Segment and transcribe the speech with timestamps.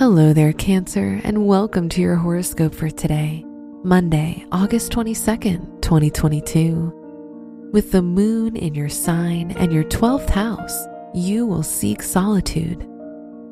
[0.00, 3.44] Hello there, Cancer, and welcome to your horoscope for today,
[3.84, 7.70] Monday, August 22nd, 2022.
[7.74, 12.88] With the moon in your sign and your 12th house, you will seek solitude.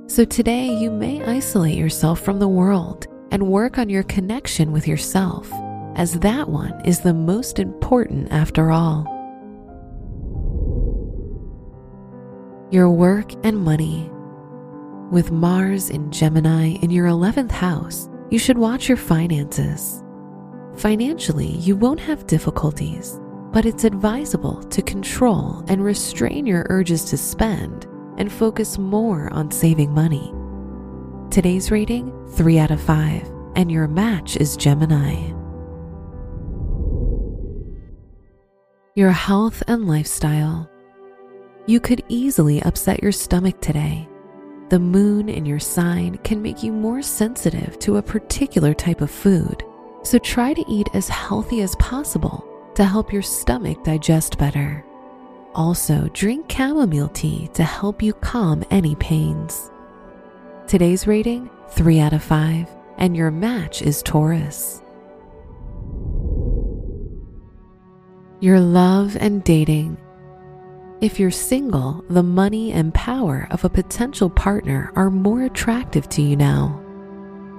[0.07, 4.89] So today, you may isolate yourself from the world and work on your connection with
[4.89, 5.53] yourself,
[5.97, 9.05] as that one is the most important after all.
[12.71, 14.11] Your work and money.
[15.11, 20.05] With Mars in Gemini in your 11th house, you should watch your finances.
[20.75, 23.19] Financially, you won't have difficulties,
[23.51, 27.87] but it's advisable to control and restrain your urges to spend
[28.19, 30.31] and focus more on saving money.
[31.31, 35.33] Today's rating 3 out of 5, and your match is Gemini.
[38.95, 40.71] Your health and lifestyle.
[41.65, 44.07] You could easily upset your stomach today
[44.71, 49.11] the moon in your sign can make you more sensitive to a particular type of
[49.11, 49.65] food,
[50.03, 54.85] so try to eat as healthy as possible to help your stomach digest better.
[55.55, 59.71] Also, drink chamomile tea to help you calm any pains.
[60.67, 62.69] Today's rating 3 out of 5,
[62.99, 64.83] and your match is Taurus.
[68.41, 69.97] Your love and dating
[71.01, 76.23] if you're single, the money and power of a potential partner are more attractive to
[76.23, 76.83] you now.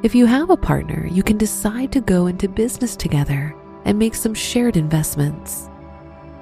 [0.04, 3.56] If you have a partner, you can decide to go into business together
[3.86, 5.70] and make some shared investments.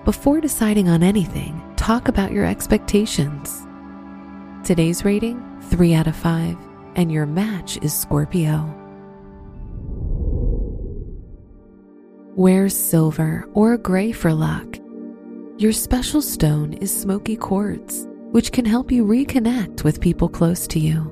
[0.06, 3.68] Before deciding on anything, talk about your expectations.
[4.64, 6.58] Today's rating 3 out of 5,
[6.96, 8.74] and your match is Scorpio.
[12.36, 14.80] Wear silver or gray for luck
[15.58, 20.80] your special stone is smoky quartz, which can help you reconnect with people close to
[20.80, 21.12] you.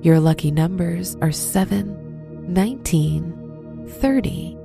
[0.00, 4.56] Your lucky numbers are 7, 19, 30,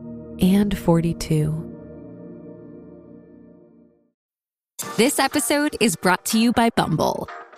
[0.42, 1.60] and 42.
[4.96, 7.28] This episode is brought to you by Bumble.